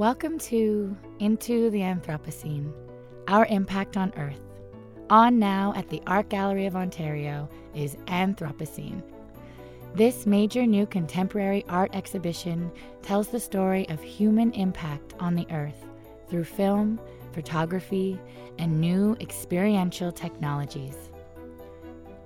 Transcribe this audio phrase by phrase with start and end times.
[0.00, 2.72] Welcome to Into the Anthropocene,
[3.28, 4.40] our impact on Earth.
[5.10, 9.02] On now at the Art Gallery of Ontario is Anthropocene.
[9.94, 12.72] This major new contemporary art exhibition
[13.02, 15.84] tells the story of human impact on the Earth
[16.30, 16.98] through film,
[17.34, 18.18] photography,
[18.56, 20.96] and new experiential technologies.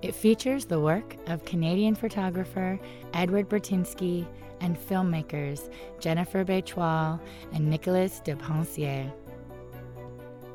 [0.01, 2.79] It features the work of Canadian photographer
[3.15, 4.29] Edward Burtynsky
[4.61, 7.21] and filmmakers Jennifer Baichwal
[7.53, 9.13] and Nicholas de Pencier.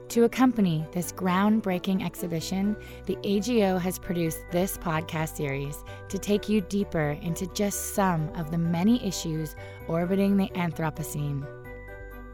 [0.09, 6.62] To accompany this groundbreaking exhibition, the AGO has produced this podcast series to take you
[6.62, 9.55] deeper into just some of the many issues
[9.88, 11.45] orbiting the Anthropocene.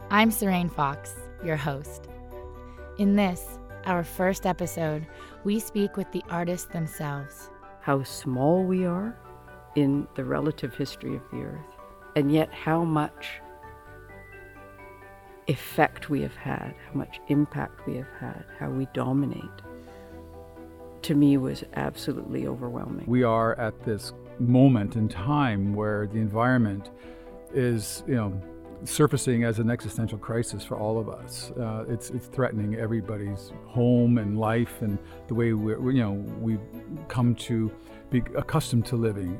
[0.10, 2.08] I'm Serene Fox, your host.
[2.98, 5.06] In this, our first episode,
[5.44, 7.50] we speak with the artists themselves.
[7.82, 9.18] How small we are
[9.76, 11.66] in the relative history of the earth,
[12.16, 13.42] and yet how much
[15.48, 19.44] effect we have had, how much impact we have had, how we dominate,
[21.04, 23.06] to me was absolutely overwhelming.
[23.06, 26.90] We are at this moment in time where the environment
[27.54, 28.42] is, you know,
[28.84, 31.52] surfacing as an existential crisis for all of us.
[31.52, 36.60] Uh, it's it's threatening everybody's home and life and the way we you know we've
[37.08, 37.72] come to
[38.10, 39.40] be accustomed to living.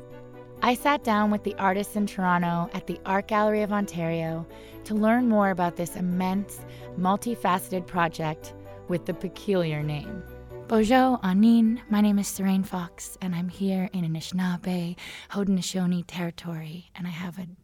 [0.62, 4.48] I sat down with the artists in Toronto at the Art Gallery of Ontario
[4.86, 6.60] to learn more about this immense,
[7.00, 8.54] multifaceted project
[8.88, 10.24] with the peculiar name.
[10.68, 11.80] Bonjour, Anin.
[11.90, 14.96] My name is Serene Fox, and I'm here in Anishinaabe,
[15.32, 17.58] Haudenosaunee territory, and I have an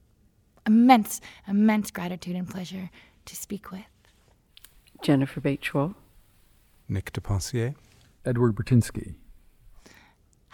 [0.68, 2.92] immense, immense gratitude and pleasure
[3.26, 3.82] to speak with.
[5.02, 5.96] Jennifer Baichwal.
[6.88, 7.74] Nick de Pencier.
[8.24, 9.16] Edward Burtynsky.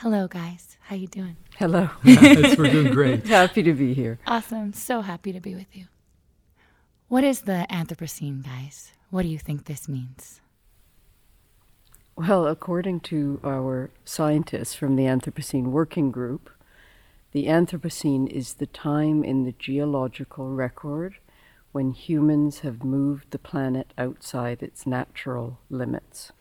[0.02, 0.78] Hello, guys.
[0.82, 1.38] How you doing?
[1.58, 1.90] Hello.
[2.04, 3.26] yes, we're doing great.
[3.28, 4.20] Happy to be here.
[4.28, 4.72] Awesome.
[4.72, 5.86] So happy to be with you.
[7.08, 8.92] What is the Anthropocene, guys?
[9.10, 10.40] What do you think this means?
[12.16, 16.52] Well, according to our scientists from the Anthropocene Working Group,
[17.32, 21.16] the Anthropocene is the time in the geological record
[21.72, 26.34] when humans have moved the planet outside its natural limits.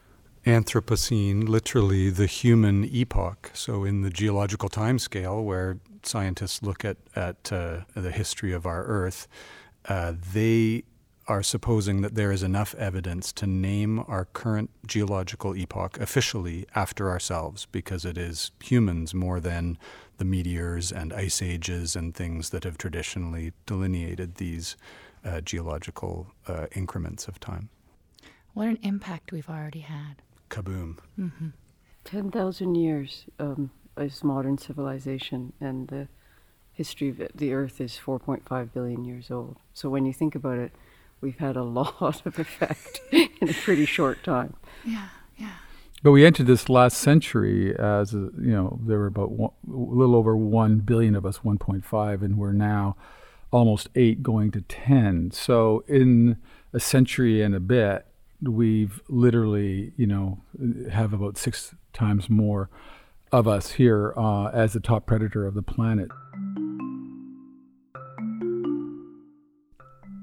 [0.46, 3.50] Anthropocene, literally the human epoch.
[3.52, 8.64] So, in the geological time scale, where scientists look at, at uh, the history of
[8.64, 9.26] our Earth,
[9.86, 10.84] uh, they
[11.26, 17.10] are supposing that there is enough evidence to name our current geological epoch officially after
[17.10, 19.76] ourselves because it is humans more than
[20.18, 24.76] the meteors and ice ages and things that have traditionally delineated these
[25.24, 27.68] uh, geological uh, increments of time.
[28.54, 30.98] What an impact we've already had kaboom.
[31.18, 31.48] Mm-hmm.
[32.04, 36.08] 10,000 years um, is modern civilization, and the
[36.72, 39.56] history of the Earth is 4.5 billion years old.
[39.72, 40.72] So when you think about it,
[41.20, 44.54] we've had a lot of effect in a pretty short time.
[44.84, 45.54] Yeah, yeah.
[46.02, 50.14] But we entered this last century as, you know, there were about one, a little
[50.14, 52.96] over 1 billion of us, 1.5, and we're now
[53.50, 55.30] almost 8 going to 10.
[55.32, 56.36] So in
[56.72, 58.06] a century and a bit,
[58.42, 60.42] we've literally, you know,
[60.90, 62.70] have about six times more
[63.32, 66.10] of us here uh, as the top predator of the planet.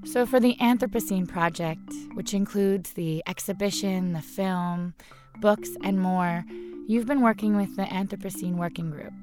[0.06, 4.94] So, for the Anthropocene Project, which includes the exhibition, the film,
[5.40, 6.46] books, and more,
[6.88, 9.14] you've been working with the Anthropocene Working Group.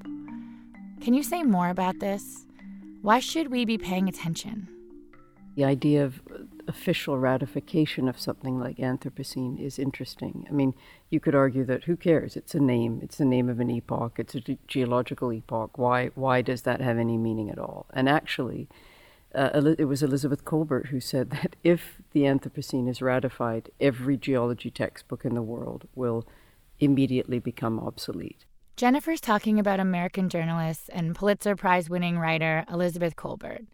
[1.01, 2.45] Can you say more about this?
[3.01, 4.67] Why should we be paying attention?
[5.55, 6.21] The idea of
[6.71, 10.47] official ratification of something like Anthropocene is interesting.
[10.49, 10.73] I mean,
[11.09, 12.37] you could argue that who cares?
[12.37, 13.01] It's a name.
[13.03, 14.13] It's the name of an epoch.
[14.17, 15.77] It's a ge- geological epoch.
[15.77, 16.11] Why?
[16.15, 17.87] Why does that have any meaning at all?
[17.93, 18.69] And actually,
[19.35, 24.71] uh, it was Elizabeth Kolbert who said that if the Anthropocene is ratified, every geology
[24.71, 26.25] textbook in the world will
[26.79, 28.45] immediately become obsolete.
[28.77, 33.67] Jennifer's talking about American journalist and Pulitzer Prize winning writer Elizabeth Kolbert.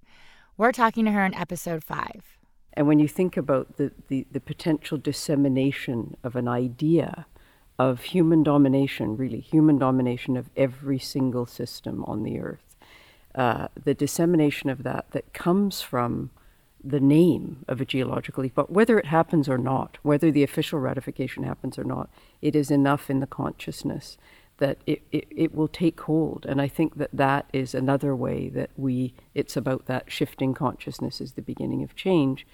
[0.58, 2.37] We're talking to her in episode five.
[2.78, 7.26] And when you think about the, the, the, potential dissemination of an idea
[7.80, 12.76] of human domination, really, human domination of every single system on the earth,
[13.34, 16.30] uh, the dissemination of that that comes from
[16.84, 21.42] the name of a geological epoch, whether it happens or not, whether the official ratification
[21.42, 22.12] happens or not,
[22.44, 24.20] it is enough in the consciousness
[24.58, 26.46] that it, it, it will take hold.
[26.48, 31.22] And I think that that is another way that we, it's about that shifting consciousness
[31.22, 32.46] is the beginning of change.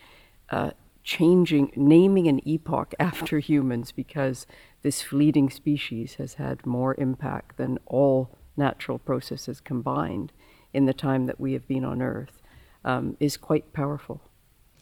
[0.49, 0.71] Uh,
[1.03, 4.47] changing, naming an epoch after humans because
[4.81, 10.31] this fleeting species has had more impact than all natural processes combined
[10.73, 12.41] in the time that we have been on Earth
[12.85, 14.21] um, is quite powerful.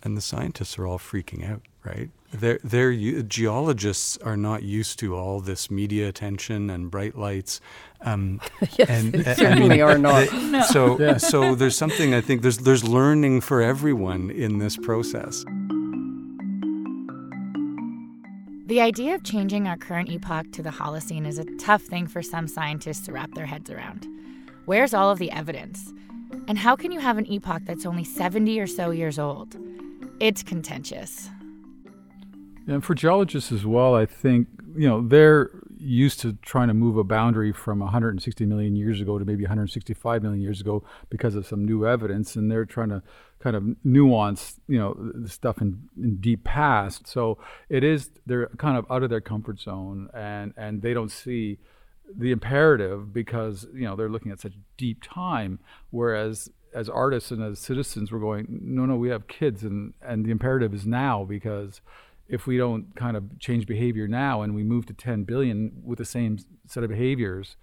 [0.04, 2.10] and the scientists are all freaking out, right?
[2.32, 2.94] They're, they're,
[3.24, 7.60] geologists are not used to all this media attention and bright lights.
[8.02, 8.40] Um,
[8.78, 10.30] yes, and, they certainly I mean, are not.
[10.30, 10.62] They, no.
[10.64, 11.18] So, yeah.
[11.18, 15.44] so there's something I think there's there's learning for everyone in this process.
[18.68, 22.22] The idea of changing our current epoch to the Holocene is a tough thing for
[22.22, 24.08] some scientists to wrap their heads around.
[24.64, 25.92] Where's all of the evidence?
[26.48, 29.58] And how can you have an epoch that's only 70 or so years old?
[30.22, 31.30] It's contentious.
[32.68, 36.96] And for geologists as well, I think, you know, they're used to trying to move
[36.98, 41.48] a boundary from 160 million years ago to maybe 165 million years ago because of
[41.48, 43.02] some new evidence, and they're trying to
[43.40, 47.08] kind of nuance, you know, the stuff in, in deep past.
[47.08, 51.12] So it is they're kind of out of their comfort zone, and and they don't
[51.12, 51.58] see
[52.16, 55.60] the imperative because you know they're looking at such deep time,
[55.90, 60.26] whereas as artists and as citizens we're going no no we have kids and and
[60.26, 61.82] the imperative is now because
[62.32, 66.00] if we don't kind of change behavior now and we move to 10 billion with
[66.00, 67.58] the same set of behaviors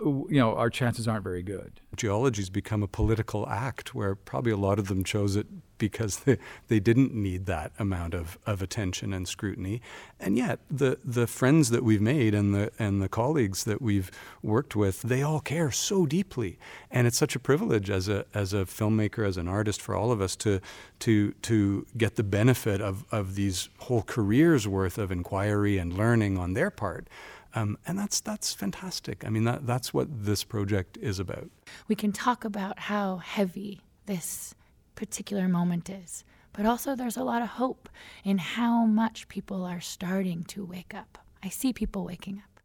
[0.00, 1.80] you know our chances aren't very good.
[1.96, 5.46] Geology's become a political act where probably a lot of them chose it
[5.78, 6.38] because they,
[6.68, 9.80] they didn't need that amount of, of attention and scrutiny.
[10.18, 14.10] And yet the the friends that we've made and the and the colleagues that we've
[14.42, 16.58] worked with they all care so deeply.
[16.90, 20.10] And it's such a privilege as a as a filmmaker as an artist for all
[20.10, 20.60] of us to
[21.00, 26.38] to to get the benefit of of these whole careers worth of inquiry and learning
[26.38, 27.08] on their part
[27.54, 29.24] um, and that's that's fantastic.
[29.24, 31.50] I mean, that, that's what this project is about.
[31.88, 34.54] We can talk about how heavy this
[34.94, 37.88] particular moment is, but also there's a lot of hope
[38.24, 41.18] in how much people are starting to wake up.
[41.42, 42.60] I see people waking up.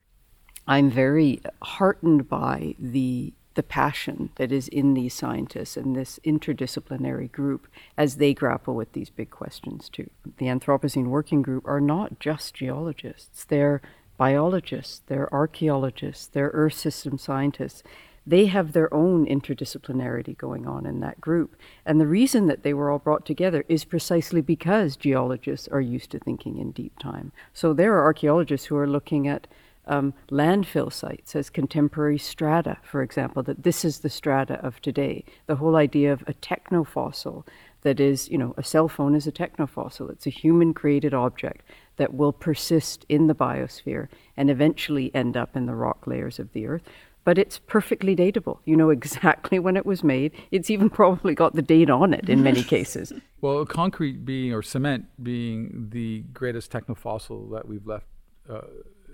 [0.67, 7.29] I'm very heartened by the the passion that is in these scientists and this interdisciplinary
[7.29, 10.09] group as they grapple with these big questions too.
[10.37, 13.43] The Anthropocene Working Group are not just geologists.
[13.43, 13.81] They're
[14.19, 17.81] biologists, they're archaeologists, they're earth system scientists.
[18.27, 21.55] They have their own interdisciplinarity going on in that group.
[21.85, 26.11] And the reason that they were all brought together is precisely because geologists are used
[26.11, 27.31] to thinking in deep time.
[27.53, 29.47] So there are archaeologists who are looking at
[29.87, 35.23] um, landfill sites as contemporary strata, for example, that this is the strata of today.
[35.47, 37.45] The whole idea of a technofossil
[37.81, 40.11] that is, you know, a cell phone is a technofossil.
[40.11, 41.63] It's a human created object
[41.99, 46.51] that will persist in the biosphere and eventually end up in the rock layers of
[46.53, 46.81] the earth.
[47.25, 48.59] But it's perfectly datable.
[48.65, 50.31] You know exactly when it was made.
[50.49, 53.13] It's even probably got the date on it in many cases.
[53.41, 58.07] Well, concrete being, or cement being the greatest technofossil that we've left
[58.49, 58.61] uh,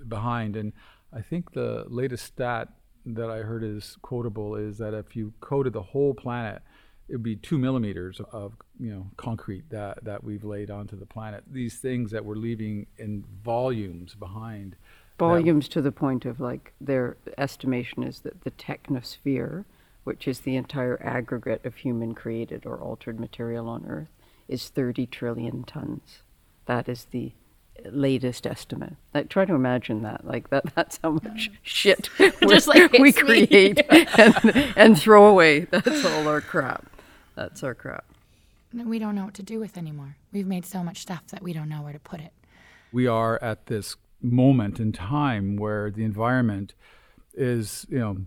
[0.08, 0.56] behind.
[0.56, 0.72] And
[1.12, 2.70] I think the latest stat
[3.08, 6.62] that I heard is quotable is that if you coated the whole planet
[7.08, 11.06] it would be two millimeters of you know concrete that that we've laid onto the
[11.06, 11.44] planet.
[11.52, 14.76] These things that we're leaving in volumes behind.
[15.18, 19.64] Volumes to the point of like their estimation is that the technosphere,
[20.04, 24.10] which is the entire aggregate of human created or altered material on Earth,
[24.48, 26.22] is 30 trillion tons.
[26.66, 27.32] That is the
[27.86, 28.96] latest estimate.
[29.14, 30.26] Like, try to imagine that.
[30.26, 30.76] Like that.
[30.76, 32.10] That's how much shit
[32.48, 35.62] Just like we create and, and throw away.
[35.62, 36.86] That's all our crap.
[37.36, 38.06] That's our crap.
[38.74, 40.18] We don't know what to do with anymore.
[40.34, 42.34] We've made so much stuff that we don't know where to put it.
[42.92, 46.74] We are at this moment in time where the environment
[47.34, 48.18] is, you know,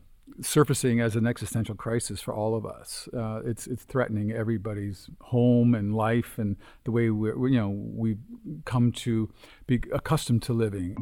[0.40, 3.08] surfacing as an existential crisis for all of us.
[3.14, 8.20] Uh, it's it's threatening everybody's home and life and the way we you know we've
[8.64, 9.30] come to
[9.66, 10.96] be accustomed to living.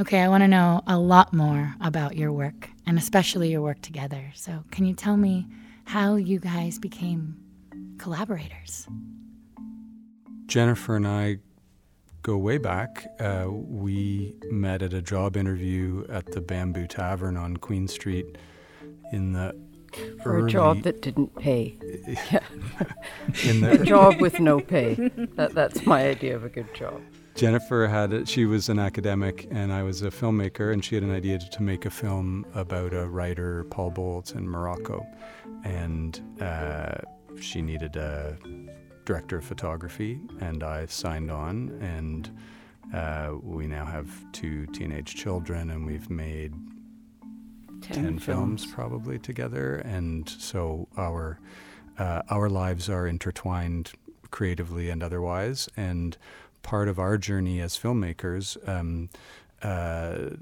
[0.00, 3.82] Okay, I want to know a lot more about your work and especially your work
[3.82, 4.32] together.
[4.34, 5.46] So, can you tell me
[5.90, 7.36] how you guys became
[7.98, 8.86] collaborators.
[10.46, 11.38] Jennifer and I
[12.22, 13.08] go way back.
[13.18, 18.38] Uh, we met at a job interview at the Bamboo Tavern on Queen Street
[19.10, 19.52] in the
[20.22, 21.76] for early, a job that didn't pay.
[23.42, 24.94] in the a job with no pay.
[25.34, 27.02] That, that's my idea of a good job.
[27.40, 31.10] Jennifer had she was an academic and I was a filmmaker, and she had an
[31.10, 35.06] idea to make a film about a writer, Paul Bowles, in Morocco,
[35.64, 36.98] and uh,
[37.40, 38.36] she needed a
[39.06, 42.30] director of photography, and I signed on, and
[42.92, 46.52] uh, we now have two teenage children, and we've made
[47.80, 48.64] ten, 10 films.
[48.64, 48.66] films.
[48.66, 51.40] probably together, and so our
[51.98, 53.92] uh, our lives are intertwined
[54.30, 56.18] creatively and otherwise, and
[56.62, 59.08] part of our journey as filmmakers um,
[59.62, 60.36] uh,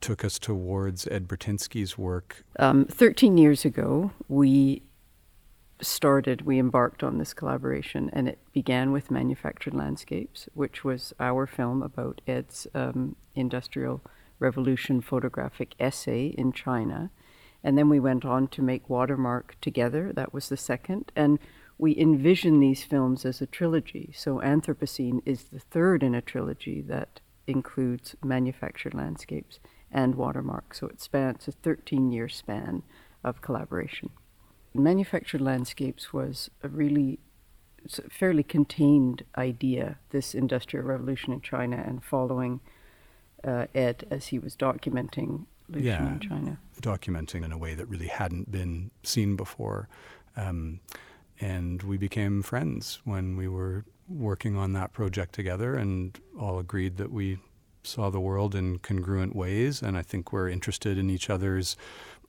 [0.00, 2.44] took us towards Ed Burtynsky's work.
[2.58, 4.82] Um, 13 years ago, we
[5.82, 11.46] started, we embarked on this collaboration, and it began with Manufactured Landscapes, which was our
[11.46, 14.02] film about Ed's um, industrial
[14.38, 17.10] revolution photographic essay in China.
[17.62, 20.12] And then we went on to make Watermark together.
[20.14, 21.12] That was the second.
[21.14, 21.38] And
[21.80, 24.12] we envision these films as a trilogy.
[24.14, 29.58] So Anthropocene is the third in a trilogy that includes manufactured landscapes
[29.90, 30.74] and Watermark.
[30.74, 32.82] So it spans a 13 year span
[33.24, 34.10] of collaboration.
[34.74, 37.18] Manufactured landscapes was a really
[37.98, 42.60] a fairly contained idea, this industrial revolution in China and following
[43.42, 46.58] uh, Ed as he was documenting yeah, in China.
[46.82, 49.88] Documenting in a way that really hadn't been seen before.
[50.36, 50.80] Um,
[51.40, 56.96] and we became friends when we were working on that project together and all agreed
[56.96, 57.38] that we
[57.82, 59.80] saw the world in congruent ways.
[59.82, 61.76] And I think we're interested in each other's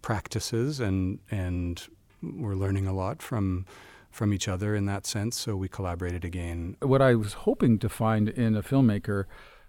[0.01, 1.85] practices and, and
[2.21, 3.65] we're learning a lot from
[4.11, 5.39] from each other in that sense.
[5.39, 6.75] So we collaborated again.
[6.81, 9.23] What I was hoping to find in a filmmaker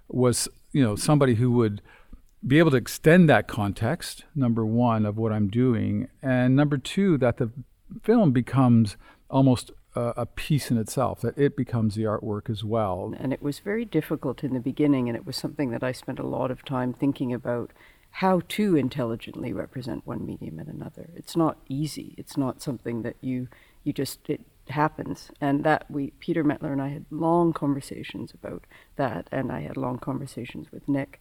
[0.08, 1.80] was, you know, somebody who would
[2.44, 7.16] be able to extend that context, number one, of what I'm doing, and number two,
[7.18, 7.52] that the
[8.02, 8.96] film becomes
[9.32, 13.14] almost a, a piece in itself, that it becomes the artwork as well.
[13.18, 16.18] And it was very difficult in the beginning, and it was something that I spent
[16.18, 17.72] a lot of time thinking about
[18.16, 21.10] how to intelligently represent one medium and another.
[21.16, 22.14] It's not easy.
[22.18, 23.48] It's not something that you
[23.84, 25.30] you just it happens.
[25.40, 28.64] And that we Peter Mettler and I had long conversations about
[28.96, 31.20] that, and I had long conversations with Nick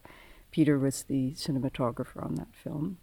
[0.52, 2.98] Peter was the cinematographer on that film.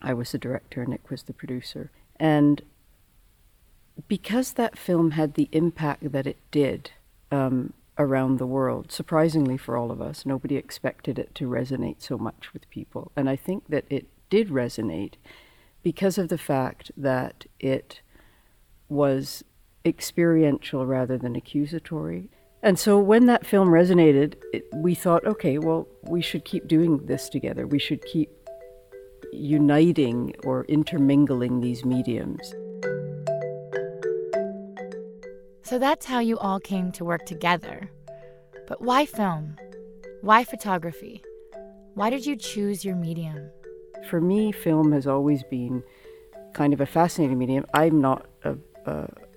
[0.00, 1.90] I was the director, Nick was the producer.
[2.18, 2.62] And
[4.08, 6.92] because that film had the impact that it did
[7.30, 12.16] um, around the world, surprisingly for all of us, nobody expected it to resonate so
[12.16, 13.12] much with people.
[13.16, 15.14] And I think that it did resonate
[15.82, 18.00] because of the fact that it
[18.88, 19.44] was
[19.84, 22.28] experiential rather than accusatory.
[22.62, 27.06] And so when that film resonated, it, we thought, okay, well, we should keep doing
[27.06, 27.66] this together.
[27.66, 28.30] We should keep
[29.32, 32.54] uniting or intermingling these mediums.
[35.70, 37.88] So that's how you all came to work together.
[38.66, 39.56] But why film?
[40.20, 41.22] Why photography?
[41.94, 43.48] Why did you choose your medium?
[44.08, 45.84] For me, film has always been
[46.54, 47.66] kind of a fascinating medium.
[47.72, 48.56] I'm not a,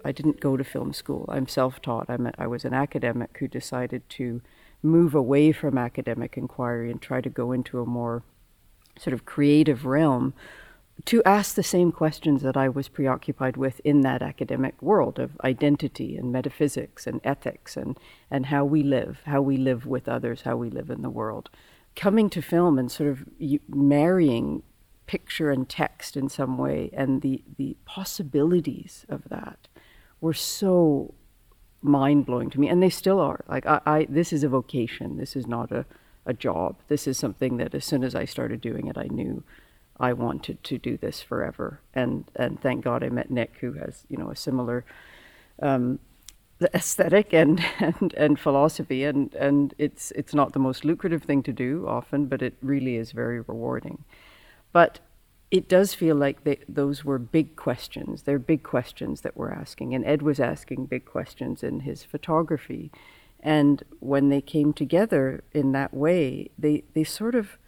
[0.04, 1.26] I didn't go to film school.
[1.30, 2.10] I'm self-taught.
[2.10, 4.42] I'm a, I was an academic who decided to
[4.82, 8.24] move away from academic inquiry and try to go into a more
[8.98, 10.34] sort of creative realm
[11.06, 15.40] to ask the same questions that I was preoccupied with in that academic world of
[15.44, 17.98] identity and metaphysics and ethics and,
[18.30, 21.50] and how we live, how we live with others, how we live in the world.
[21.96, 23.26] Coming to film and sort of
[23.68, 24.64] marrying
[25.06, 29.68] picture and text in some way and the, the possibilities of that
[30.22, 31.14] were so
[31.84, 33.44] mind blowing to me, and they still are.
[33.48, 35.18] Like I, I, this is a vocation.
[35.18, 35.86] This is not a,
[36.26, 36.78] a job.
[36.88, 39.44] This is something that as soon as I started doing it, I knew
[40.00, 41.80] I wanted to do this forever.
[41.94, 44.86] And and thank God I met Nick, who has you know a similar
[45.62, 46.00] um,
[46.74, 49.04] aesthetic and, and and philosophy.
[49.04, 52.96] And and it's it's not the most lucrative thing to do often, but it really
[52.96, 54.04] is very rewarding.
[54.72, 55.00] But
[55.54, 58.24] it does feel like they, those were big questions.
[58.24, 59.94] They're big questions that we're asking.
[59.94, 62.92] And Ed was asking big questions in his photography.
[63.40, 67.60] And when they came together in that way, they, they sort of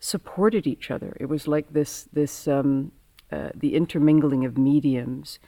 [0.00, 1.16] supported each other.
[1.20, 2.90] It was like this, this um,
[3.30, 5.38] uh, the intermingling of mediums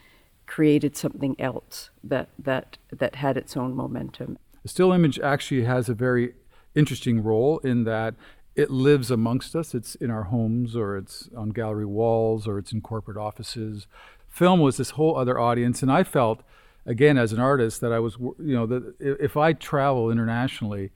[0.46, 4.38] created something else that, that, that had its own momentum.
[4.64, 6.34] Still image actually has a very
[6.74, 8.14] interesting role in that
[8.54, 9.74] it lives amongst us.
[9.74, 13.86] It's in our homes, or it's on gallery walls, or it's in corporate offices.
[14.28, 16.42] Film was this whole other audience, and I felt,
[16.84, 20.90] again, as an artist, that I was, you know, that if I travel internationally,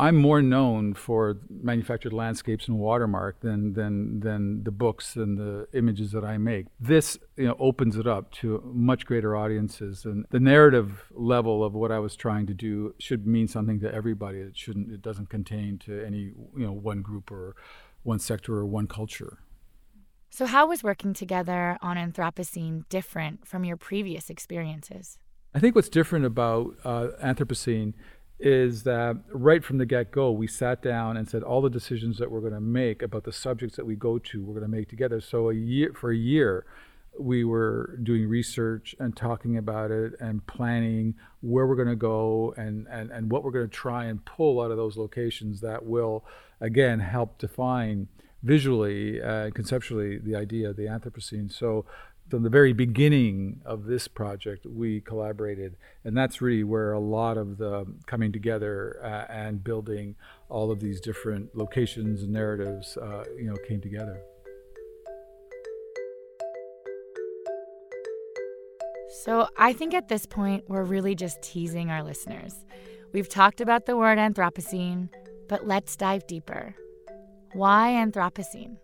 [0.00, 5.66] I'm more known for manufactured landscapes and watermark than than than the books and the
[5.74, 6.66] images that I make.
[6.78, 11.74] This you know opens it up to much greater audiences, and the narrative level of
[11.74, 14.38] what I was trying to do should mean something to everybody.
[14.38, 14.92] It shouldn't.
[14.92, 17.56] It doesn't contain to any you know one group or
[18.04, 19.38] one sector or one culture.
[20.30, 25.18] So, how was working together on Anthropocene different from your previous experiences?
[25.54, 27.94] I think what's different about uh, Anthropocene
[28.40, 32.18] is that right from the get go, we sat down and said all the decisions
[32.18, 34.76] that we're going to make about the subjects that we go to, we're going to
[34.76, 35.20] make together.
[35.20, 36.64] So a year for a year,
[37.18, 42.54] we were doing research and talking about it and planning where we're going to go
[42.56, 45.84] and, and, and what we're going to try and pull out of those locations that
[45.84, 46.24] will,
[46.60, 48.06] again, help define
[48.44, 51.52] visually, uh, conceptually, the idea of the Anthropocene.
[51.52, 51.84] So
[52.28, 57.38] from the very beginning of this project, we collaborated, and that's really where a lot
[57.38, 60.14] of the coming together uh, and building
[60.48, 64.20] all of these different locations and narratives, uh, you know, came together.
[69.24, 72.54] So I think at this point, we're really just teasing our listeners.
[73.12, 75.08] We've talked about the word Anthropocene,
[75.48, 76.74] but let's dive deeper.
[77.54, 78.76] Why Anthropocene?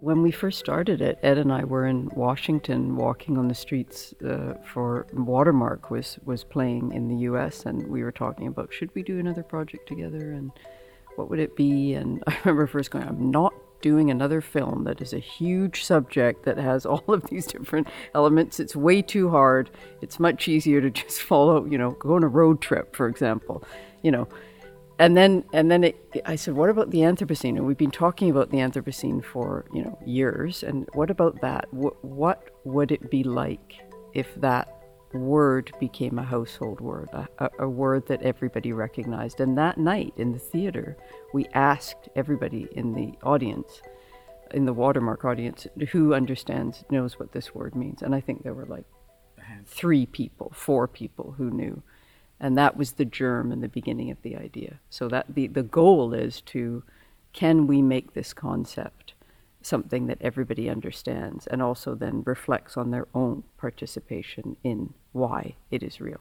[0.00, 4.14] When we first started it, Ed and I were in Washington walking on the streets
[4.26, 8.94] uh, for Watermark was, was playing in the US, and we were talking about should
[8.94, 10.52] we do another project together and
[11.16, 11.92] what would it be?
[11.92, 13.52] And I remember first going, I'm not
[13.82, 18.58] doing another film that is a huge subject that has all of these different elements.
[18.58, 19.68] It's way too hard.
[20.00, 23.62] It's much easier to just follow, you know, go on a road trip, for example,
[24.00, 24.28] you know
[25.00, 27.56] and then and then it, I said, what about the Anthropocene?
[27.56, 30.62] And we've been talking about the Anthropocene for you know years.
[30.62, 31.64] And what about that?
[31.72, 33.80] W- what would it be like
[34.12, 34.68] if that
[35.14, 39.40] word became a household word, a, a, word that everybody recognized?
[39.40, 40.98] And that night in the theater,
[41.32, 43.80] we asked everybody in the audience,
[44.52, 48.02] in the Watermark audience, who understands, knows what this word means.
[48.02, 48.84] And I think there were like
[49.64, 51.82] three people, four people who knew
[52.40, 54.80] and that was the germ and the beginning of the idea.
[54.88, 56.82] So that the, the goal is to
[57.32, 59.14] can we make this concept
[59.62, 65.82] something that everybody understands and also then reflects on their own participation in why it
[65.82, 66.20] is real?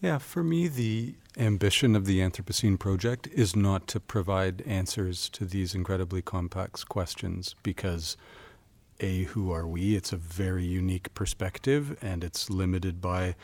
[0.00, 5.44] Yeah, for me, the ambition of the Anthropocene project is not to provide answers to
[5.44, 8.16] these incredibly complex questions because
[9.00, 9.96] a who are we.
[9.96, 13.34] It's a very unique perspective and it's limited by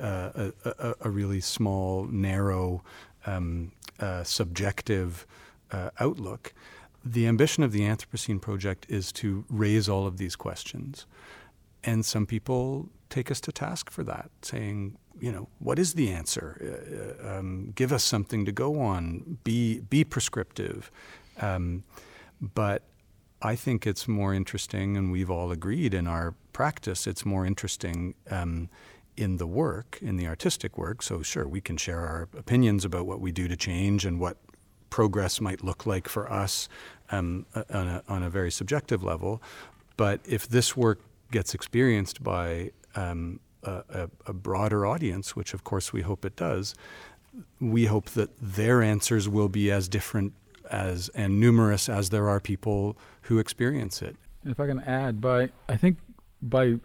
[0.00, 2.84] uh, a, a, a, really small narrow
[3.26, 5.26] um, uh, subjective
[5.72, 6.54] uh, outlook.
[7.04, 11.06] The ambition of the anthropocene project is to raise all of these questions.
[11.82, 16.10] And some people take us to task for that saying you know what is the
[16.10, 17.14] answer?
[17.22, 19.38] Uh, um, give us something to go on.
[19.44, 20.90] Be be prescriptive.
[21.40, 21.84] Um,
[22.54, 22.82] but
[23.42, 28.14] I think it's more interesting, and we've all agreed in our practice, it's more interesting
[28.30, 28.68] um,
[29.16, 31.02] in the work, in the artistic work.
[31.02, 34.36] So, sure, we can share our opinions about what we do to change and what
[34.90, 36.68] progress might look like for us
[37.10, 39.42] um, on, a, on, a, very subjective level.
[39.96, 41.00] But if this work
[41.30, 46.74] gets experienced by um, a, a broader audience, which of course we hope it does,
[47.60, 50.34] we hope that their answers will be as different
[50.72, 54.16] as and numerous as there are people who experience it.
[54.44, 55.98] If I can add, by I think
[56.40, 56.76] by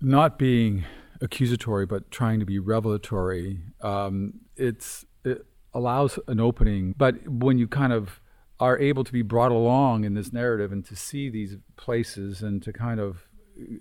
[0.00, 0.84] not being
[1.20, 6.94] accusatory but trying to be revelatory, um, it's it allows an opening.
[6.96, 8.20] But when you kind of
[8.58, 12.62] are able to be brought along in this narrative and to see these places and
[12.62, 13.28] to kind of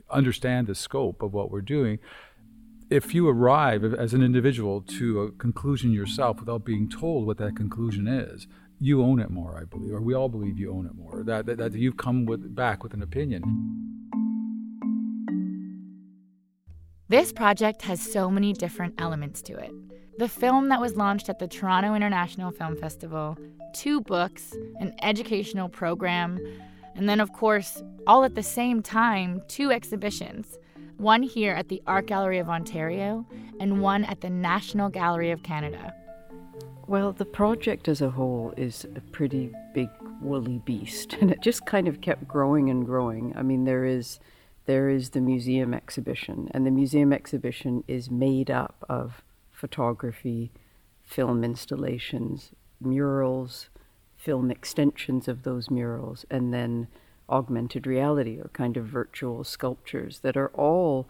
[0.09, 1.99] understand the scope of what we're doing,
[2.89, 7.55] if you arrive as an individual to a conclusion yourself without being told what that
[7.55, 8.47] conclusion is,
[8.79, 11.23] you own it more, I believe, or we all believe you own it more.
[11.23, 13.43] That that, that you've come with, back with an opinion.
[17.07, 19.71] This project has so many different elements to it.
[20.17, 23.37] The film that was launched at the Toronto International Film Festival,
[23.73, 26.39] two books, an educational program,
[26.95, 30.57] and then, of course, all at the same time, two exhibitions
[30.97, 33.25] one here at the Art Gallery of Ontario,
[33.59, 35.93] and one at the National Gallery of Canada.
[36.87, 39.89] Well, the project as a whole is a pretty big
[40.21, 43.33] woolly beast, and it just kind of kept growing and growing.
[43.35, 44.19] I mean, there is
[44.65, 50.51] there is the museum exhibition, and the museum exhibition is made up of photography,
[51.03, 53.69] film installations, murals,
[54.17, 56.87] film extensions of those murals, and then
[57.29, 61.07] augmented reality or kind of virtual sculptures that are all,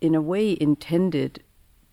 [0.00, 1.42] in a way, intended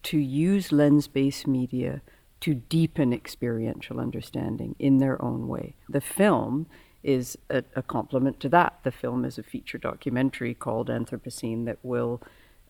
[0.04, 2.02] to use lens based media
[2.42, 5.76] to deepen experiential understanding in their own way.
[5.88, 6.68] The film
[7.02, 8.80] is a, a complement to that.
[8.84, 12.22] The film is a feature documentary called Anthropocene that will,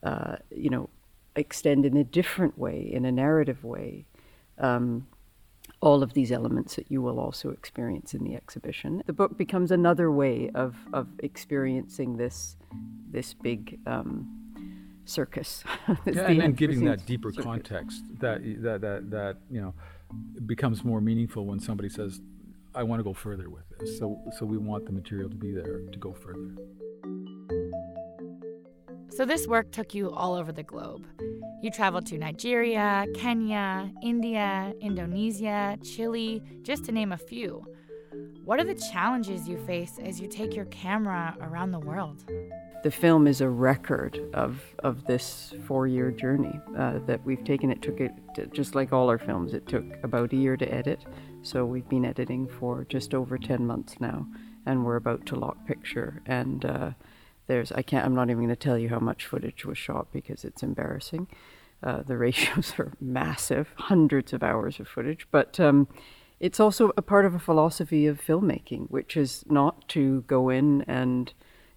[0.02, 0.90] uh, you know,
[1.36, 4.06] extend in a different way, in a narrative way,
[4.58, 5.06] um,
[5.84, 9.02] all of these elements that you will also experience in the exhibition.
[9.04, 12.56] The book becomes another way of, of experiencing this
[13.10, 14.26] this big um,
[15.04, 15.62] circus.
[16.06, 17.44] yeah, and then giving that deeper circus.
[17.44, 19.74] context that, that that that you know
[20.46, 22.22] becomes more meaningful when somebody says,
[22.74, 25.52] "I want to go further with this." So so we want the material to be
[25.52, 26.54] there to go further.
[29.16, 31.06] So this work took you all over the globe.
[31.62, 37.64] You traveled to Nigeria, Kenya, India, Indonesia, Chile, just to name a few.
[38.44, 42.24] What are the challenges you face as you take your camera around the world?
[42.82, 47.70] The film is a record of, of this four year journey uh, that we've taken.
[47.70, 48.12] It took it,
[48.52, 51.04] just like all our films, it took about a year to edit.
[51.42, 54.26] So we've been editing for just over 10 months now,
[54.66, 56.20] and we're about to lock picture.
[56.26, 56.90] And uh,
[57.46, 60.08] there's, I can't, I'm not even going to tell you how much footage was shot
[60.12, 61.28] because it's embarrassing.
[61.82, 65.26] Uh, the ratios are massive, hundreds of hours of footage.
[65.30, 65.88] But um,
[66.40, 70.82] it's also a part of a philosophy of filmmaking, which is not to go in
[70.82, 71.32] and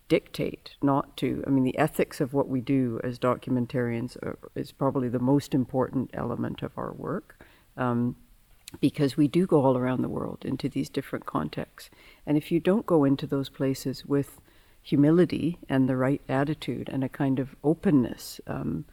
[0.07, 1.43] dictate, not to.
[1.45, 5.53] I mean, the ethics of what we do as documentarians are, is probably the most
[5.53, 7.43] important element of our work.
[7.75, 8.15] Um,
[8.81, 11.89] because we do go all around the world into these different contexts.
[12.25, 14.41] And if you don't go into those places with
[14.87, 18.85] humility and the right attitude and a kind of openness, um,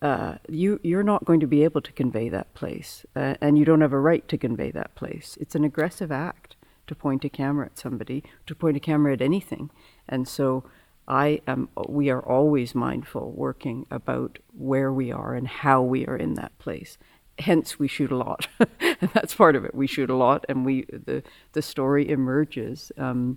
[0.00, 3.64] uh, you you're not going to be able to convey that place, uh, and you
[3.64, 5.36] don't have a right to convey that place.
[5.38, 9.20] It's an aggressive act to point a camera at somebody, to point a camera at
[9.20, 9.70] anything,
[10.08, 10.64] and so
[11.06, 11.68] I am.
[11.86, 16.58] We are always mindful, working about where we are and how we are in that
[16.58, 16.96] place.
[17.38, 18.48] Hence, we shoot a lot,
[18.80, 19.74] and that's part of it.
[19.74, 21.22] We shoot a lot, and we the
[21.52, 23.36] the story emerges um,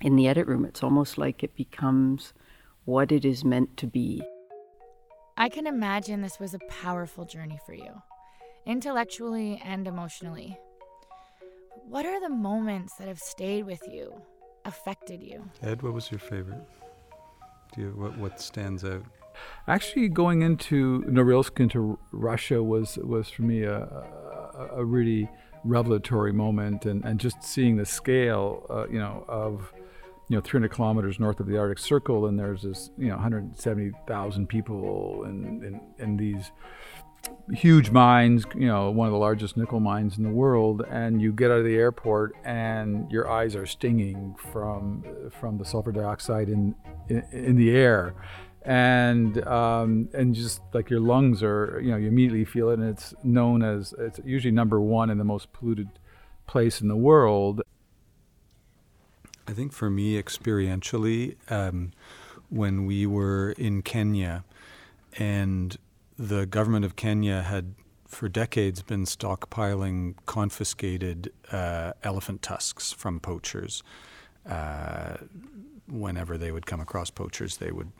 [0.00, 0.64] in the edit room.
[0.64, 2.32] It's almost like it becomes
[2.84, 4.22] what it is meant to be.
[5.36, 8.02] I can imagine this was a powerful journey for you,
[8.64, 10.58] intellectually and emotionally.
[11.88, 14.12] What are the moments that have stayed with you,
[14.64, 15.48] affected you?
[15.62, 16.62] Ed, what was your favorite?
[17.74, 19.04] Do you what what stands out?
[19.68, 25.28] Actually, going into Norilsk into Russia was was for me a a, a really
[25.64, 29.72] revelatory moment, and, and just seeing the scale, uh, you know, of
[30.28, 34.48] you know 300 kilometers north of the Arctic Circle, and there's this you know 170,000
[34.48, 36.50] people in, in in these
[37.52, 41.32] huge mines, you know, one of the largest nickel mines in the world, and you
[41.32, 45.04] get out of the airport and your eyes are stinging from
[45.40, 46.74] from the sulfur dioxide in
[47.08, 48.14] in, in the air,
[48.62, 52.88] and um, and just like your lungs are, you know, you immediately feel it, and
[52.88, 55.88] it's known as it's usually number one in the most polluted
[56.46, 57.62] place in the world.
[59.48, 61.92] I think for me, experientially, um,
[62.48, 64.44] when we were in Kenya
[65.18, 65.76] and
[66.18, 67.74] the government of Kenya had
[68.06, 73.82] for decades been stockpiling confiscated uh, elephant tusks from poachers.
[74.48, 75.16] Uh,
[75.88, 77.90] whenever they would come across poachers, they would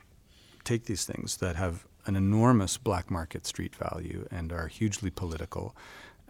[0.65, 5.75] take these things that have an enormous black market street value and are hugely political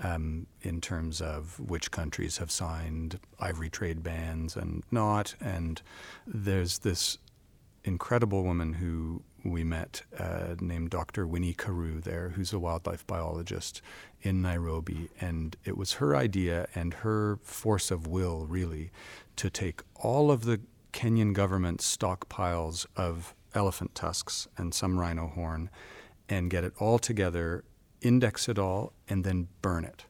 [0.03, 5.35] um, in terms of which countries have signed ivory trade bans and not.
[5.41, 5.81] And
[6.27, 7.19] there's this
[7.85, 11.27] incredible woman who we met uh, named Dr.
[11.27, 13.81] Winnie Kiiru there, who's a wildlife biologist
[14.23, 15.09] in Nairobi.
[15.21, 18.91] And it was her idea and her force of will, really,
[19.37, 20.61] to take all of the
[20.93, 25.71] Kenyan government's stockpiles of elephant tusks and some rhino horn
[26.29, 27.65] and get it all together
[28.01, 30.05] index it all, and then burn it.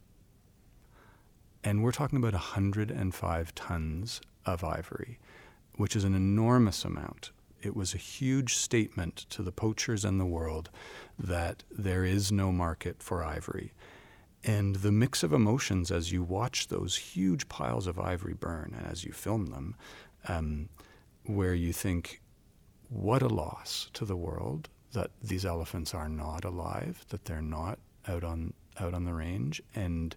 [1.64, 5.18] And we're talking about 105 tons of ivory,
[5.77, 7.33] which is an enormous amount.
[7.61, 10.70] It was a huge statement to the poachers and the world
[11.18, 13.72] that there is no market for ivory.
[14.44, 18.87] And the mix of emotions as you watch those huge piles of ivory burn and
[18.87, 19.75] as you film them,
[20.29, 20.68] um,
[21.25, 22.20] where you think,
[22.88, 27.78] what a loss to the world that these elephants are not alive, that they're not
[28.09, 30.16] out on out on the range, and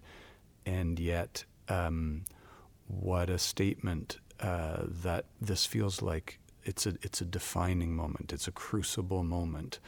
[0.64, 2.24] and yet um,
[2.86, 8.32] what a statement uh, that this feels like it's a it's a defining moment.
[8.32, 9.80] It's a crucible moment,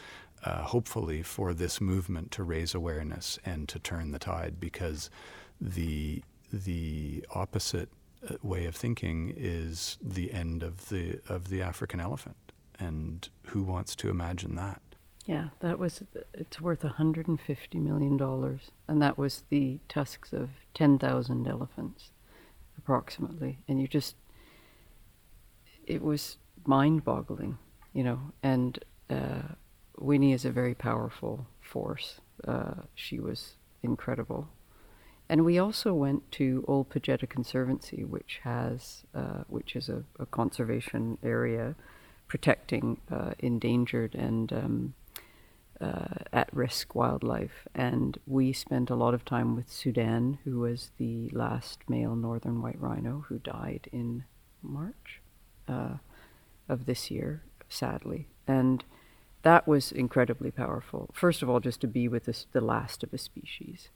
[0.45, 5.11] uh, hopefully for this movement to raise awareness and to turn the tide, because
[5.59, 7.89] the the opposite
[8.29, 12.37] uh, way of thinking is the end of the of the African elephant,
[12.83, 14.83] and who wants to imagine that?
[15.25, 16.03] Yeah, that was,
[16.35, 17.39] it's worth $150
[17.75, 18.61] million.
[18.89, 22.11] And that was the tusks of 10,000 elephants,
[22.77, 23.59] approximately.
[23.69, 24.17] And you just,
[25.87, 27.59] it was mind boggling,
[27.93, 28.21] you know.
[28.43, 29.43] And uh,
[29.97, 32.21] Winnie is a very powerful force.
[32.47, 34.49] Uh, she was incredible.
[35.29, 40.27] And we also went to Ol Pejeta Conservancy, which has, uh, which is a, a,
[40.27, 41.75] conservation area
[42.33, 44.95] protecting uh, endangered and um,
[45.83, 47.69] uh, at risk wildlife.
[47.75, 52.63] And we spent a lot of time with Sudan, who was the last male northern
[52.63, 54.25] white rhino who died in
[54.63, 55.21] March
[55.69, 55.97] uh,
[56.71, 58.29] of this year, sadly.
[58.49, 58.83] And
[59.43, 61.11] that was incredibly powerful.
[61.13, 63.91] First of all, just to be with this, the last of a species,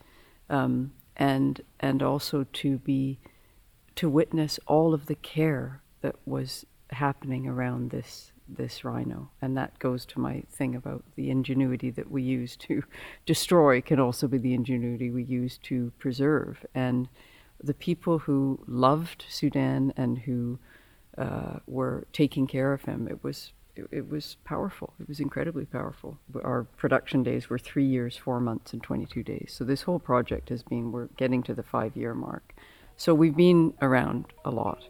[0.50, 3.18] um, and and also to be
[3.94, 9.28] to witness all of the care that was happening around this this rhino.
[9.42, 12.82] And that goes to my thing about the ingenuity that we use to
[13.26, 16.64] destroy can also be the ingenuity we use to preserve.
[16.74, 17.08] And
[17.62, 20.58] the people who loved Sudan and who
[21.18, 24.94] uh, were taking care of him, it was it, it, was powerful.
[24.98, 26.18] It was incredibly powerful.
[26.42, 29.54] Our production days were three years, four months, and 22 days.
[29.54, 32.54] So this whole project has been, we're getting to the five year mark.
[32.96, 34.84] So we've been around a lot.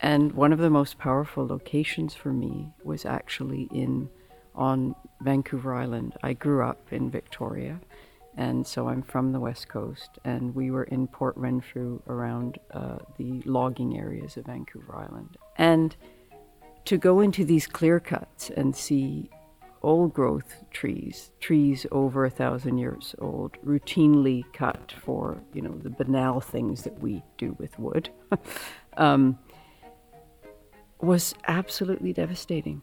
[0.00, 4.08] And one of the most powerful locations for me was actually in
[4.54, 6.14] on Vancouver Island.
[6.22, 7.80] I grew up in Victoria,
[8.36, 10.18] and so I'm from the west coast.
[10.24, 15.36] And we were in Port Renfrew around uh, the logging areas of Vancouver Island.
[15.56, 15.96] And
[16.84, 19.30] to go into these clear cuts and see
[19.82, 25.90] old growth trees, trees over a thousand years old, routinely cut for you know the
[25.90, 28.10] banal things that we do with wood.
[28.96, 29.38] um,
[31.00, 32.82] was absolutely devastating.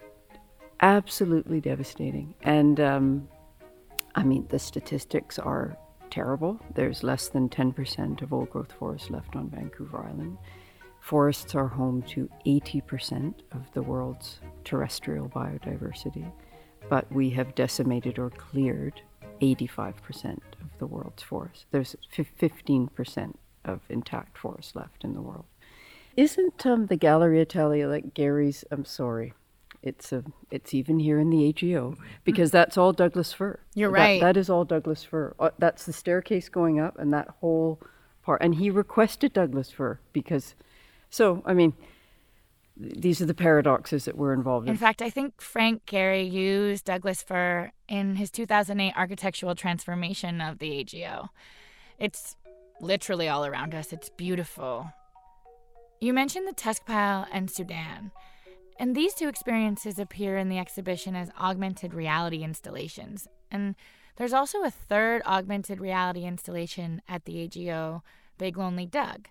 [0.82, 2.34] Absolutely devastating.
[2.43, 3.28] And um,
[4.15, 5.78] I mean, the statistics are
[6.10, 6.60] terrible.
[6.73, 10.38] There's less than 10% of old growth forest left on Vancouver Island.
[11.01, 16.32] Forests are home to 80% of the world's terrestrial biodiversity,
[16.89, 19.01] but we have decimated or cleared
[19.41, 21.65] 85% of the world's forests.
[21.71, 23.34] There's 15%
[23.65, 25.45] of intact forests left in the world.
[26.17, 28.63] Isn't um, the Galleria Italia like Gehry's?
[28.71, 29.34] I'm sorry.
[29.84, 33.60] It's a, it's even here in the AGO because that's all Douglas fir.
[33.75, 34.21] You're that, right.
[34.21, 35.36] That is all Douglas fir.
[35.39, 37.80] Uh, that's the staircase going up, and that whole
[38.23, 38.41] part.
[38.41, 40.56] And he requested Douglas fir because,
[41.12, 41.73] so I mean,
[42.75, 44.71] these are the paradoxes that we're involved in.
[44.71, 50.58] In fact, I think Frank Gehry used Douglas fir in his 2008 architectural transformation of
[50.58, 51.30] the AGO.
[51.99, 52.36] It's
[52.82, 53.93] literally all around us.
[53.93, 54.91] It's beautiful.
[56.06, 58.12] You mentioned the tusk pile and Sudan,
[58.78, 63.28] and these two experiences appear in the exhibition as augmented reality installations.
[63.50, 63.74] And
[64.18, 68.04] there's also a third augmented reality installation at the AGO,
[68.38, 69.30] Big Lonely Doug,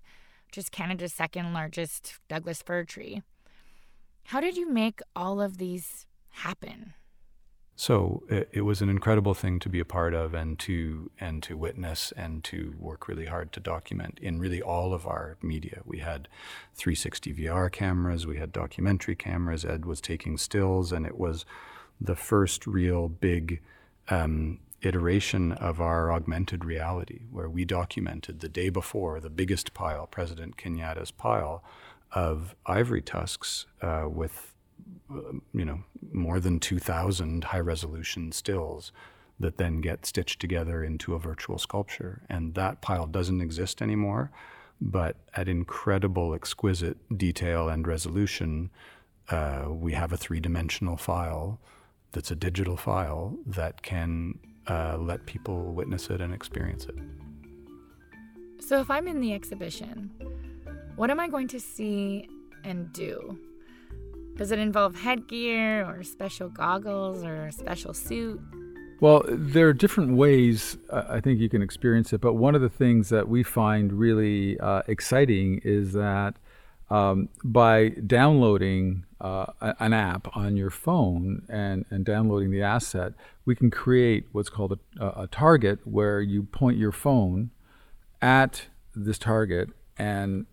[0.48, 3.22] which is Canada's second largest Douglas fir tree.
[4.24, 6.94] How did you make all of these happen?
[7.76, 11.42] So it, it, was an incredible thing to be a part of and to and
[11.42, 15.80] to witness and to work really hard to document in really all of our media.
[15.84, 16.28] We had
[16.74, 19.64] 360 VR cameras, we had documentary cameras.
[19.64, 21.44] Ed was taking stills, and it was
[22.00, 23.60] the first real big
[24.08, 30.06] um, iteration of our augmented reality, where we documented the day before the biggest pile,
[30.06, 31.64] President Kenyatta's pile,
[32.12, 34.53] of ivory tusks uh, with
[35.52, 35.80] you know,
[36.12, 38.92] more than 2,000 high resolution stills
[39.38, 42.22] that then get stitched together into a virtual sculpture.
[42.28, 44.30] And that pile doesn't exist anymore,
[44.80, 48.70] but at incredible, exquisite detail and resolution,
[49.30, 51.60] uh, we have a three dimensional file
[52.12, 56.94] that's a digital file that can uh, let people witness it and experience it.
[58.60, 60.10] So, if I'm in the exhibition,
[60.96, 62.28] what am I going to see
[62.62, 63.38] and do?
[64.36, 68.40] Does it involve headgear or special goggles or a special suit?
[69.00, 72.60] Well, there are different ways uh, I think you can experience it, but one of
[72.60, 76.34] the things that we find really uh, exciting is that
[76.90, 83.12] um, by downloading uh, an app on your phone and, and downloading the asset,
[83.44, 87.50] we can create what's called a, a target where you point your phone
[88.20, 90.46] at this target and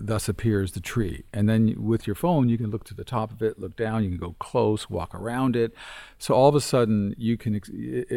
[0.00, 1.24] thus appears the tree.
[1.32, 4.04] And then with your phone, you can look to the top of it, look down,
[4.04, 5.74] you can go close, walk around it.
[6.18, 7.60] So all of a sudden, you can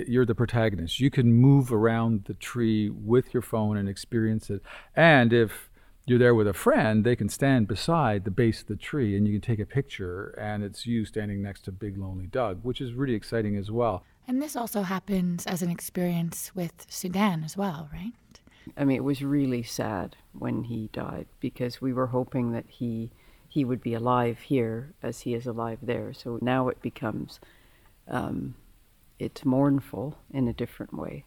[0.08, 1.00] you're the protagonist.
[1.00, 4.62] You can move around the tree with your phone and experience it.
[4.96, 5.70] And if
[6.06, 9.28] you're there with a friend, they can stand beside the base of the tree and
[9.28, 12.82] you can take a picture and it's you standing next to Big Lonely Doug, which
[12.82, 14.04] is really exciting as well.
[14.28, 18.14] And this also happens as an experience with Sudan as well, right?
[18.78, 23.12] I mean, it was really sad when he died because we were hoping that he
[23.48, 26.14] he would be alive here as he is alive there.
[26.14, 27.42] So now it becomes
[28.08, 28.56] um,
[29.20, 31.26] it's mournful in a different way.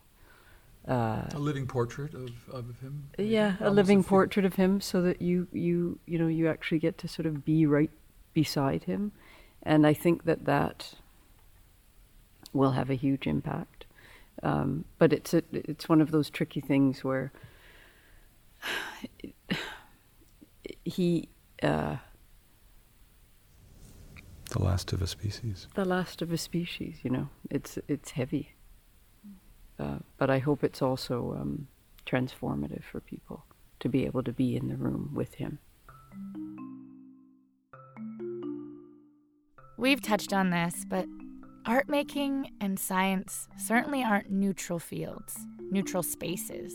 [0.88, 3.08] Uh, a living portrait of, of him.
[3.18, 6.78] Yeah, a living a portrait of him, so that you you you know you actually
[6.78, 7.90] get to sort of be right
[8.34, 9.12] beside him,
[9.62, 10.94] and I think that that
[12.52, 13.83] will have a huge impact.
[14.44, 17.32] Um, but it's a, it's one of those tricky things where
[20.84, 21.28] he.
[21.62, 21.96] Uh,
[24.50, 25.66] the last of a species.
[25.74, 27.28] The last of a species, you know.
[27.50, 28.54] It's it's heavy.
[29.78, 31.66] Uh, but I hope it's also um,
[32.06, 33.44] transformative for people
[33.80, 35.58] to be able to be in the room with him.
[39.76, 41.06] We've touched on this, but
[41.66, 45.36] art making and science certainly aren't neutral fields,
[45.70, 46.74] neutral spaces.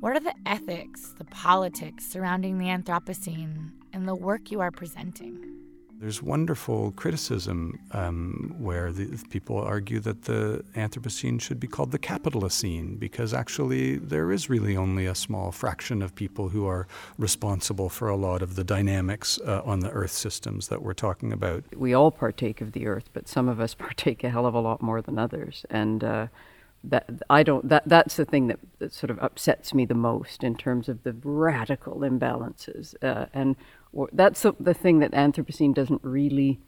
[0.00, 5.55] What are the ethics, the politics surrounding the Anthropocene and the work you are presenting?
[5.98, 11.98] There's wonderful criticism um, where the, people argue that the Anthropocene should be called the
[11.98, 17.88] Capitalocene because actually there is really only a small fraction of people who are responsible
[17.88, 21.64] for a lot of the dynamics uh, on the Earth systems that we're talking about.
[21.74, 24.60] We all partake of the Earth, but some of us partake a hell of a
[24.60, 26.04] lot more than others, and.
[26.04, 26.26] Uh,
[26.84, 30.44] that I don't that that's the thing that, that, sort of upsets me the most
[30.44, 33.56] in terms of the radical imbalances uh, and
[33.96, 36.60] or that's the, thing that Anthropocene doesn't really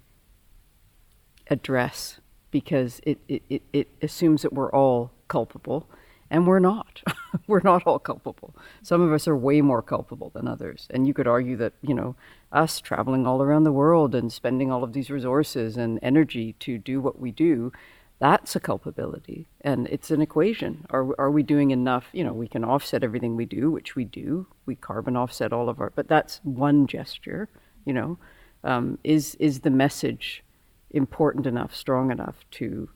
[1.49, 5.87] address because it, it, it, it assumes that we're all culpable,
[6.31, 7.03] and we're not.
[7.47, 8.57] we're not all culpable.
[8.83, 10.87] Some of us are way more culpable than others.
[10.89, 12.17] And you could argue that, you know,
[12.51, 16.79] us traveling all around the world and spending all of these resources and energy to
[16.79, 17.73] do what we do
[18.21, 19.49] that's a culpability.
[19.61, 20.87] And it's an equation.
[20.91, 22.07] Are, are we doing enough?
[22.13, 24.47] You know we can offset everything we do which we do.
[24.67, 27.49] We carbon offset all of our but that's one gesture
[27.85, 28.19] you know.
[28.65, 30.43] Um, is is the message
[30.91, 32.89] important enough strong enough to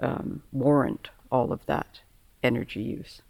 [0.00, 2.00] um, warrant all of that
[2.42, 3.22] energy use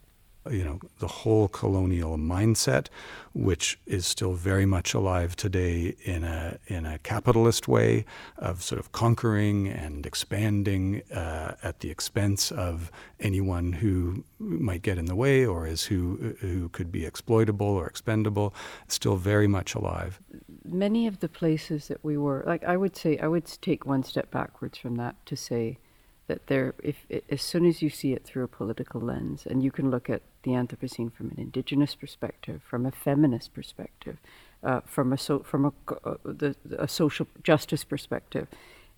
[0.51, 2.87] you know, the whole colonial mindset,
[3.33, 8.05] which is still very much alive today in a in a capitalist way
[8.39, 14.99] of sort of conquering and expanding uh, at the expense of anyone who might get
[14.99, 18.55] in the way or is who who could be exploitable or expendable,
[18.89, 20.21] still very much alive.
[20.65, 24.03] Many of the places that we were, like I would say, I would take one
[24.03, 25.79] step backwards from that to say
[26.27, 29.71] that there, if as soon as you see it through a political lens, and you
[29.71, 34.17] can look at the Anthropocene from an indigenous perspective, from a feminist perspective,
[34.63, 35.73] uh, from a so, from a,
[36.05, 38.49] uh, the, a social justice perspective,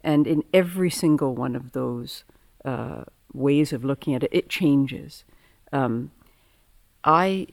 [0.04, 2.24] and in every single one of those
[2.64, 5.24] uh, ways of looking at it, it changes.
[5.72, 6.12] Um,
[7.02, 7.48] I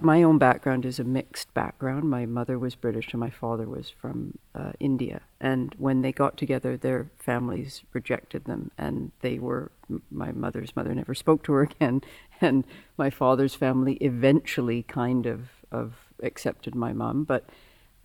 [0.00, 2.08] My own background is a mixed background.
[2.08, 5.22] My mother was British and my father was from uh, India.
[5.40, 9.70] And when they got together, their families rejected them, and they were.
[10.10, 12.02] My mother's mother never spoke to her again,
[12.40, 12.64] and
[12.96, 17.24] my father's family eventually kind of of accepted my mom.
[17.24, 17.48] But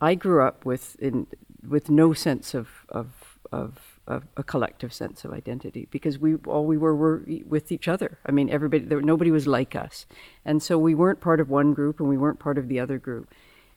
[0.00, 1.26] I grew up with in
[1.66, 6.66] with no sense of of of a, a, collective sense of identity because we all
[6.66, 8.18] we were were with each other.
[8.26, 10.06] I mean, everybody, there, nobody was like us,
[10.44, 12.98] and so we weren't part of one group and we weren't part of the other
[12.98, 13.32] group,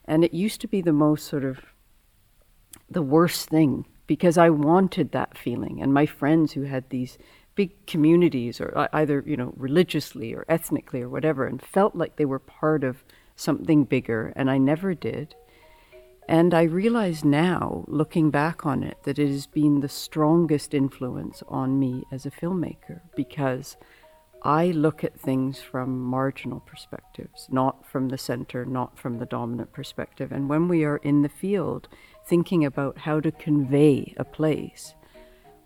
[0.06, 1.60] and it used to be the most sort of
[2.90, 7.18] the worst thing because I wanted that feeling, and my friends who had these
[7.56, 12.26] big communities or either you know religiously or ethnically or whatever and felt like they
[12.26, 13.04] were part of
[13.36, 15.36] something bigger and I never did
[16.28, 21.44] and I realize now, looking back on it, that it has been the strongest influence
[21.48, 23.78] on me as a filmmaker because
[24.44, 29.72] I look at things from marginal perspectives, not from the center, not from the dominant
[29.72, 30.32] perspective.
[30.32, 31.88] And when we are in the field
[32.26, 34.96] thinking about how to convey a place,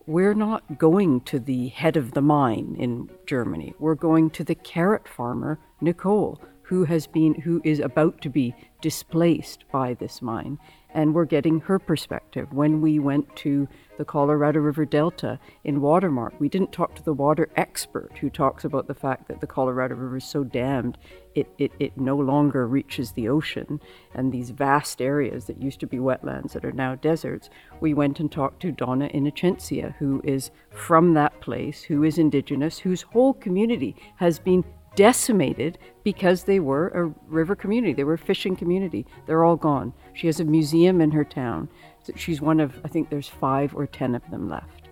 [0.06, 3.74] we're not going to the head of the mine in Germany.
[3.80, 8.54] We're going to the carrot farmer, Nicole, who has been who is about to be
[8.82, 10.60] displaced by this mine.
[10.94, 12.52] And we're getting her perspective.
[12.52, 17.14] When we went to the Colorado River Delta in Watermark we didn't talk to the
[17.14, 20.98] water expert who talks about the fact that the Colorado River is so dammed
[21.34, 23.80] it, it, it no longer reaches the ocean
[24.14, 27.50] and these vast areas that used to be wetlands that are now deserts.
[27.80, 32.78] We went and talked to Doña Inocencia who is from that place who is indigenous
[32.78, 34.64] whose whole community has been
[34.98, 37.94] decimated because they were a river community.
[37.94, 39.06] They were a fishing community.
[39.28, 39.94] They're all gone.
[40.14, 41.70] She has a museum in her town.
[42.16, 44.90] She's one of, I think there's five or ten of them left.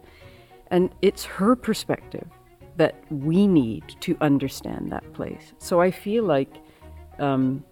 [0.67, 2.27] And it's her perspective
[2.77, 5.53] that we need to understand that place.
[5.57, 6.53] So I feel like
[7.17, 7.63] um,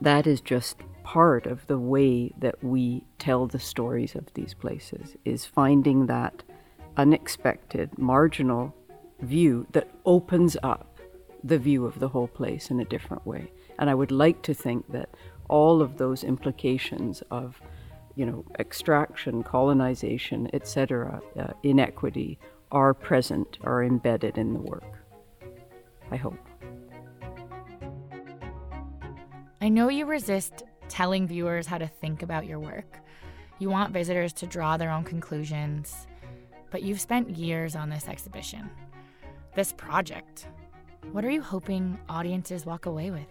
[0.00, 5.16] that is just part of the way that we tell the stories of these places
[5.24, 6.42] is finding that
[6.96, 8.74] unexpected marginal
[9.20, 10.91] view that opens up
[11.44, 13.50] the view of the whole place in a different way.
[13.78, 15.08] And I would like to think that
[15.48, 17.60] all of those implications of,
[18.14, 22.38] you know, extraction, colonization, etc., uh, inequity
[22.70, 25.04] are present, are embedded in the work.
[26.10, 26.38] I hope.
[29.60, 32.98] I know you resist telling viewers how to think about your work.
[33.58, 36.06] You want visitors to draw their own conclusions,
[36.70, 38.68] but you've spent years on this exhibition,
[39.54, 40.48] this project.
[41.10, 43.26] What are you hoping audiences walk away with?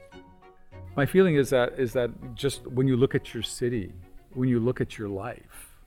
[0.95, 3.93] My feeling is that is that just when you look at your city,
[4.34, 5.78] when you look at your life,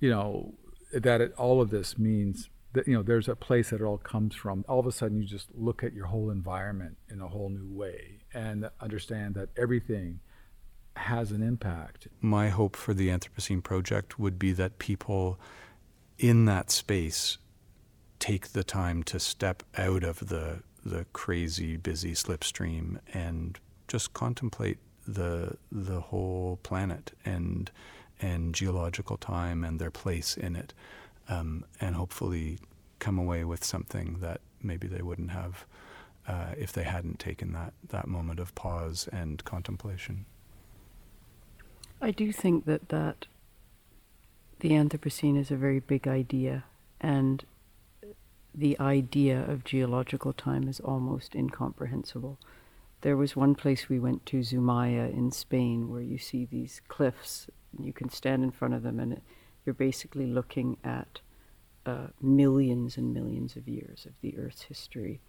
[0.00, 0.54] you know,
[0.92, 3.98] that it, all of this means that you know there's a place that it all
[3.98, 4.64] comes from.
[4.68, 7.68] All of a sudden, you just look at your whole environment in a whole new
[7.68, 10.20] way and understand that everything
[10.96, 12.08] has an impact.
[12.20, 15.38] My hope for the Anthropocene project would be that people
[16.18, 17.38] in that space
[18.18, 23.58] take the time to step out of the the crazy busy slipstream and
[23.88, 27.70] just contemplate the the whole planet and
[28.20, 30.74] and geological time and their place in it,
[31.28, 32.58] um, and hopefully
[32.98, 35.64] come away with something that maybe they wouldn't have
[36.28, 40.26] uh, if they hadn't taken that that moment of pause and contemplation.
[42.00, 43.26] I do think that that
[44.60, 46.64] the Anthropocene is a very big idea,
[47.00, 47.44] and
[48.54, 52.38] the idea of geological time is almost incomprehensible.
[53.02, 57.48] There was one place we went to, Zumaya in Spain, where you see these cliffs.
[57.76, 59.22] And you can stand in front of them, and it,
[59.64, 61.20] you're basically looking at
[61.86, 65.20] uh, millions and millions of years of the Earth's history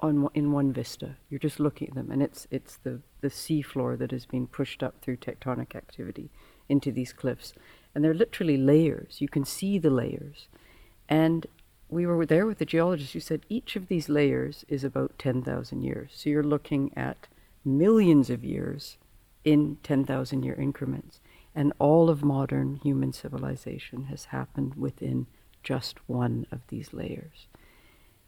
[0.00, 1.16] on in one vista.
[1.28, 4.82] You're just looking at them, and it's it's the the seafloor that has been pushed
[4.82, 6.30] up through tectonic activity
[6.68, 7.52] into these cliffs,
[7.94, 9.20] and they're literally layers.
[9.20, 10.48] You can see the layers,
[11.08, 11.46] and
[11.88, 15.82] we were there with the geologist who said each of these layers is about 10,000
[15.82, 16.10] years.
[16.14, 17.28] So you're looking at
[17.64, 18.98] millions of years
[19.44, 21.20] in 10,000 year increments.
[21.54, 25.26] And all of modern human civilization has happened within
[25.62, 27.46] just one of these layers.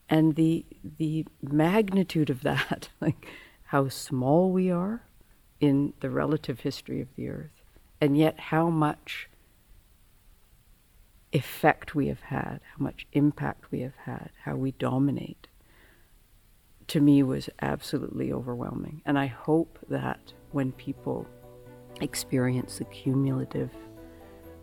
[0.09, 0.65] And the,
[0.99, 3.29] the magnitude of that, like
[3.65, 5.03] how small we are
[5.61, 7.63] in the relative history of the earth,
[8.01, 9.29] and yet how much
[11.33, 15.47] effect we have had, how much impact we have had, how we dominate,
[16.89, 19.03] to me was absolutely overwhelming.
[19.05, 21.27] And I hope that when people
[22.01, 23.71] experience the cumulative,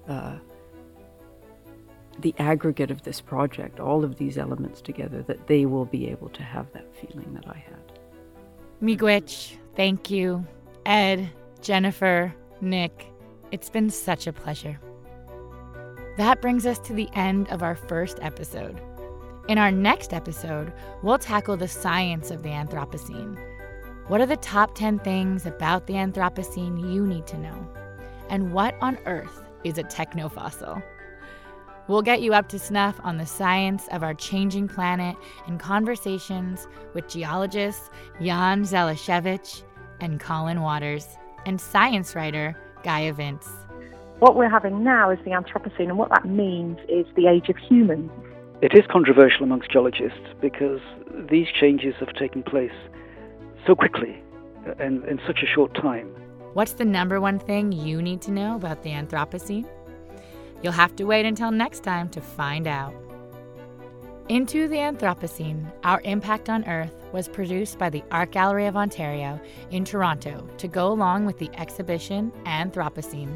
[0.08, 0.38] uh,
[2.20, 6.30] the aggregate of this project, all of these elements together, that they will be able
[6.30, 8.00] to have that feeling that I had.
[8.82, 10.46] Miigwech, thank you.
[10.86, 11.30] Ed,
[11.62, 13.08] Jennifer, Nick,
[13.52, 14.80] it's been such a pleasure.
[16.18, 18.80] That brings us to the end of our first episode.
[19.50, 20.72] In our next episode,
[21.04, 23.38] we'll tackle the science of the Anthropocene.
[24.08, 27.70] What are the top 10 things about the Anthropocene you need to know?
[28.30, 30.82] And what on earth is a technofossil?
[31.88, 36.68] We'll get you up to snuff on the science of our changing planet in conversations
[36.94, 37.90] with geologists
[38.22, 39.64] Jan Zalasiewicz
[40.00, 41.08] and Colin Waters
[41.46, 43.65] and science writer Gaia Vince.
[44.20, 47.58] What we're having now is the Anthropocene, and what that means is the age of
[47.58, 48.10] humans.
[48.62, 50.80] It is controversial amongst geologists because
[51.30, 52.72] these changes have taken place
[53.68, 54.24] so quickly
[54.80, 56.08] and in such a short time.
[56.54, 59.68] What's the number one thing you need to know about the Anthropocene?
[60.64, 62.94] You'll have to wait until next time to find out.
[64.30, 69.40] Into the Anthropocene, Our Impact on Earth was produced by the Art Gallery of Ontario
[69.70, 73.36] in Toronto to go along with the exhibition Anthropocene,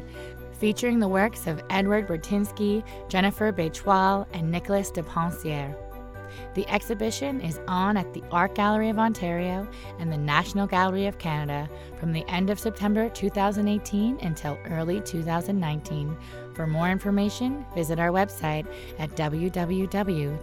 [0.60, 5.74] featuring the works of Edward Burtynsky, Jennifer Baichwal, and Nicholas de Pencier.
[6.54, 9.66] The exhibition is on at the Art Gallery of Ontario
[9.98, 16.16] and the National Gallery of Canada from the end of September 2018 until early 2019.
[16.54, 18.66] For more information, visit our website
[18.98, 20.40] at www.ago.ca.